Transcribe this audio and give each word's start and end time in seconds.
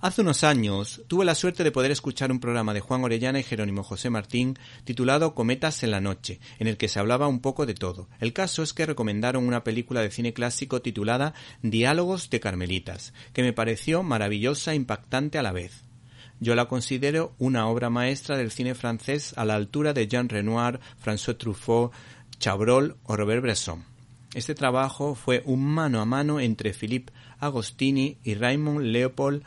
Hace 0.00 0.20
unos 0.20 0.44
años 0.44 1.02
tuve 1.08 1.24
la 1.24 1.34
suerte 1.34 1.64
de 1.64 1.72
poder 1.72 1.90
escuchar 1.90 2.30
un 2.30 2.38
programa 2.38 2.72
de 2.72 2.78
Juan 2.78 3.02
Orellana 3.02 3.40
y 3.40 3.42
Jerónimo 3.42 3.82
José 3.82 4.10
Martín 4.10 4.56
titulado 4.84 5.34
Cometas 5.34 5.82
en 5.82 5.90
la 5.90 6.00
Noche, 6.00 6.38
en 6.60 6.68
el 6.68 6.76
que 6.76 6.88
se 6.88 7.00
hablaba 7.00 7.26
un 7.26 7.40
poco 7.40 7.66
de 7.66 7.74
todo. 7.74 8.08
El 8.20 8.32
caso 8.32 8.62
es 8.62 8.72
que 8.72 8.86
recomendaron 8.86 9.44
una 9.44 9.64
película 9.64 10.00
de 10.00 10.12
cine 10.12 10.32
clásico 10.32 10.80
titulada 10.82 11.34
Diálogos 11.62 12.30
de 12.30 12.38
Carmelitas, 12.38 13.12
que 13.32 13.42
me 13.42 13.52
pareció 13.52 14.04
maravillosa 14.04 14.70
e 14.70 14.76
impactante 14.76 15.36
a 15.36 15.42
la 15.42 15.50
vez. 15.50 15.82
Yo 16.38 16.54
la 16.54 16.68
considero 16.68 17.34
una 17.38 17.66
obra 17.66 17.90
maestra 17.90 18.36
del 18.36 18.52
cine 18.52 18.76
francés 18.76 19.34
a 19.36 19.44
la 19.44 19.56
altura 19.56 19.94
de 19.94 20.06
Jean 20.06 20.28
Renoir, 20.28 20.78
François 21.04 21.36
Truffaut, 21.36 21.92
Chabrol 22.38 22.98
o 23.02 23.16
Robert 23.16 23.42
Bresson. 23.42 23.82
Este 24.32 24.54
trabajo 24.54 25.16
fue 25.16 25.42
un 25.44 25.64
mano 25.64 26.00
a 26.00 26.04
mano 26.04 26.38
entre 26.38 26.72
Philippe 26.72 27.12
Agostini 27.40 28.18
y 28.22 28.36
Raymond 28.36 28.82
Leopold 28.82 29.42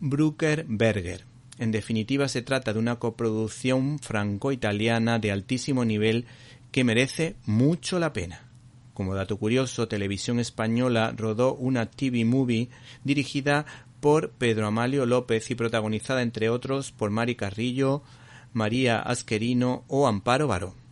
Brucker 0.00 0.64
Berger. 0.68 1.24
En 1.58 1.70
definitiva, 1.70 2.28
se 2.28 2.42
trata 2.42 2.72
de 2.72 2.78
una 2.78 2.96
coproducción 2.96 3.98
franco-italiana 3.98 5.18
de 5.18 5.30
altísimo 5.30 5.84
nivel 5.84 6.26
que 6.72 6.84
merece 6.84 7.36
mucho 7.46 7.98
la 7.98 8.12
pena. 8.12 8.48
Como 8.92 9.14
dato 9.14 9.36
curioso, 9.36 9.88
Televisión 9.88 10.38
Española 10.38 11.14
rodó 11.16 11.54
una 11.54 11.86
TV 11.86 12.24
movie 12.24 12.68
dirigida 13.04 13.66
por 14.00 14.30
Pedro 14.30 14.66
Amalio 14.66 15.06
López 15.06 15.50
y 15.50 15.54
protagonizada 15.54 16.22
entre 16.22 16.48
otros 16.48 16.92
por 16.92 17.10
Mari 17.10 17.36
Carrillo, 17.36 18.02
María 18.52 19.00
Asquerino 19.00 19.84
o 19.88 20.06
Amparo 20.06 20.46
Baró. 20.46 20.83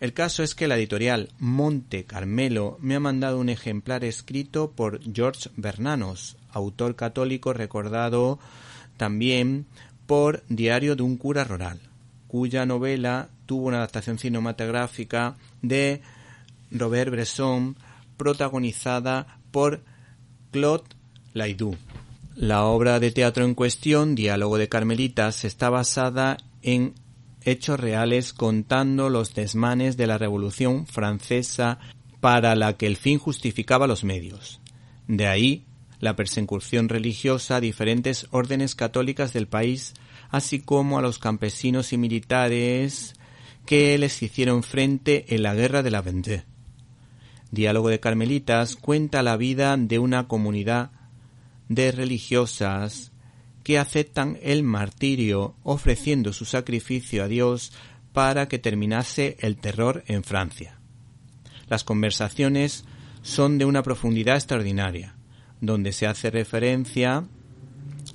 El 0.00 0.14
caso 0.14 0.42
es 0.42 0.54
que 0.54 0.66
la 0.66 0.78
editorial 0.78 1.28
Monte 1.38 2.04
Carmelo 2.04 2.78
me 2.80 2.94
ha 2.94 3.00
mandado 3.00 3.38
un 3.38 3.50
ejemplar 3.50 4.02
escrito 4.02 4.72
por 4.72 5.00
George 5.12 5.50
Bernanos, 5.56 6.38
autor 6.50 6.96
católico 6.96 7.52
recordado 7.52 8.38
también 8.96 9.66
por 10.06 10.42
Diario 10.48 10.96
de 10.96 11.02
un 11.02 11.18
cura 11.18 11.44
rural, 11.44 11.80
cuya 12.28 12.64
novela 12.64 13.28
tuvo 13.44 13.68
una 13.68 13.76
adaptación 13.76 14.18
cinematográfica 14.18 15.36
de 15.60 16.00
Robert 16.70 17.10
Bresson 17.10 17.76
protagonizada 18.16 19.38
por 19.50 19.82
Claude 20.50 20.84
Laidou. 21.34 21.76
La 22.36 22.64
obra 22.64 23.00
de 23.00 23.10
teatro 23.10 23.44
en 23.44 23.54
cuestión, 23.54 24.14
Diálogo 24.14 24.56
de 24.56 24.68
Carmelitas, 24.70 25.44
está 25.44 25.68
basada 25.68 26.38
en 26.62 26.94
hechos 27.44 27.80
reales 27.80 28.32
contando 28.32 29.08
los 29.08 29.34
desmanes 29.34 29.96
de 29.96 30.06
la 30.06 30.18
Revolución 30.18 30.86
Francesa 30.86 31.78
para 32.20 32.54
la 32.54 32.76
que 32.76 32.86
el 32.86 32.96
fin 32.96 33.18
justificaba 33.18 33.86
los 33.86 34.04
medios. 34.04 34.60
De 35.08 35.26
ahí 35.26 35.64
la 36.00 36.16
persecución 36.16 36.88
religiosa 36.88 37.56
a 37.56 37.60
diferentes 37.60 38.26
órdenes 38.30 38.74
católicas 38.74 39.32
del 39.32 39.46
país, 39.46 39.94
así 40.30 40.60
como 40.60 40.98
a 40.98 41.02
los 41.02 41.18
campesinos 41.18 41.92
y 41.92 41.98
militares 41.98 43.14
que 43.66 43.96
les 43.98 44.22
hicieron 44.22 44.62
frente 44.62 45.34
en 45.34 45.42
la 45.42 45.54
guerra 45.54 45.82
de 45.82 45.90
la 45.90 46.00
Vendée. 46.00 46.44
Diálogo 47.50 47.88
de 47.88 48.00
Carmelitas 48.00 48.76
cuenta 48.76 49.22
la 49.22 49.36
vida 49.36 49.76
de 49.76 49.98
una 49.98 50.28
comunidad 50.28 50.90
de 51.68 51.92
religiosas 51.92 53.09
que 53.70 53.78
aceptan 53.78 54.36
el 54.42 54.64
martirio 54.64 55.54
ofreciendo 55.62 56.32
su 56.32 56.44
sacrificio 56.44 57.22
a 57.22 57.28
Dios 57.28 57.72
para 58.12 58.48
que 58.48 58.58
terminase 58.58 59.36
el 59.38 59.58
terror 59.58 60.02
en 60.08 60.24
Francia. 60.24 60.80
Las 61.68 61.84
conversaciones 61.84 62.84
son 63.22 63.58
de 63.58 63.66
una 63.66 63.84
profundidad 63.84 64.34
extraordinaria, 64.34 65.14
donde 65.60 65.92
se 65.92 66.08
hace 66.08 66.32
referencia 66.32 67.28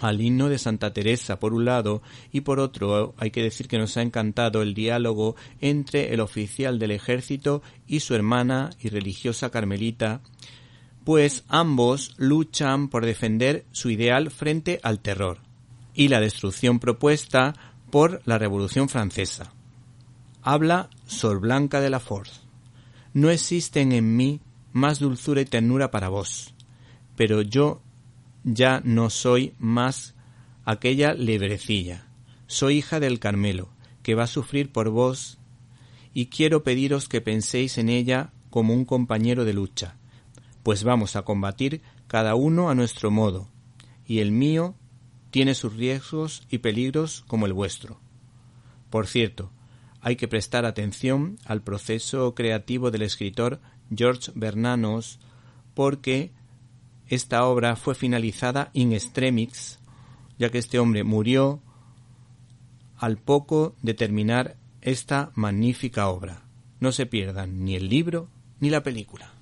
al 0.00 0.20
himno 0.20 0.50
de 0.50 0.58
Santa 0.58 0.92
Teresa 0.92 1.38
por 1.38 1.54
un 1.54 1.64
lado 1.64 2.02
y 2.30 2.42
por 2.42 2.60
otro 2.60 3.14
hay 3.16 3.30
que 3.30 3.42
decir 3.42 3.68
que 3.68 3.78
nos 3.78 3.96
ha 3.96 4.02
encantado 4.02 4.60
el 4.60 4.74
diálogo 4.74 5.34
entre 5.62 6.12
el 6.12 6.20
oficial 6.20 6.78
del 6.78 6.90
ejército 6.90 7.62
y 7.86 8.00
su 8.00 8.14
hermana 8.14 8.68
y 8.82 8.90
religiosa 8.90 9.48
carmelita 9.48 10.20
pues 11.08 11.42
ambos 11.48 12.12
luchan 12.18 12.88
por 12.88 13.06
defender 13.06 13.64
su 13.72 13.88
ideal 13.88 14.30
frente 14.30 14.78
al 14.82 15.00
terror 15.00 15.38
y 15.94 16.08
la 16.08 16.20
destrucción 16.20 16.80
propuesta 16.80 17.54
por 17.90 18.20
la 18.26 18.36
Revolución 18.36 18.90
Francesa. 18.90 19.54
Habla 20.42 20.90
Sor 21.06 21.40
Blanca 21.40 21.80
de 21.80 21.88
la 21.88 21.98
Force. 21.98 22.42
No 23.14 23.30
existen 23.30 23.92
en 23.92 24.18
mí 24.18 24.42
más 24.74 24.98
dulzura 24.98 25.40
y 25.40 25.46
ternura 25.46 25.90
para 25.90 26.10
vos, 26.10 26.52
pero 27.16 27.40
yo 27.40 27.80
ya 28.44 28.82
no 28.84 29.08
soy 29.08 29.54
más 29.58 30.14
aquella 30.66 31.14
lebrecilla. 31.14 32.06
Soy 32.48 32.76
hija 32.76 33.00
del 33.00 33.18
Carmelo, 33.18 33.70
que 34.02 34.14
va 34.14 34.24
a 34.24 34.26
sufrir 34.26 34.72
por 34.72 34.90
vos, 34.90 35.38
y 36.12 36.26
quiero 36.26 36.62
pediros 36.62 37.08
que 37.08 37.22
penséis 37.22 37.78
en 37.78 37.88
ella 37.88 38.30
como 38.50 38.74
un 38.74 38.84
compañero 38.84 39.46
de 39.46 39.54
lucha, 39.54 39.97
pues 40.68 40.84
vamos 40.84 41.16
a 41.16 41.22
combatir 41.22 41.80
cada 42.08 42.34
uno 42.34 42.68
a 42.68 42.74
nuestro 42.74 43.10
modo, 43.10 43.48
y 44.04 44.18
el 44.18 44.32
mío 44.32 44.74
tiene 45.30 45.54
sus 45.54 45.72
riesgos 45.72 46.46
y 46.50 46.58
peligros 46.58 47.24
como 47.26 47.46
el 47.46 47.54
vuestro. 47.54 47.98
Por 48.90 49.06
cierto, 49.06 49.50
hay 50.02 50.16
que 50.16 50.28
prestar 50.28 50.66
atención 50.66 51.38
al 51.46 51.62
proceso 51.62 52.34
creativo 52.34 52.90
del 52.90 53.00
escritor 53.00 53.62
George 53.96 54.30
Bernanos 54.34 55.20
porque 55.72 56.32
esta 57.06 57.46
obra 57.46 57.74
fue 57.74 57.94
finalizada 57.94 58.68
in 58.74 58.92
extremis, 58.92 59.78
ya 60.38 60.50
que 60.50 60.58
este 60.58 60.78
hombre 60.78 61.02
murió 61.02 61.62
al 62.98 63.16
poco 63.16 63.74
de 63.80 63.94
terminar 63.94 64.58
esta 64.82 65.30
magnífica 65.34 66.08
obra. 66.08 66.42
No 66.78 66.92
se 66.92 67.06
pierdan 67.06 67.64
ni 67.64 67.74
el 67.74 67.88
libro 67.88 68.28
ni 68.60 68.68
la 68.68 68.82
película. 68.82 69.37